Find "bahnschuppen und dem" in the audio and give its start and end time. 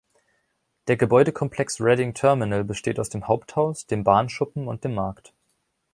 4.03-4.95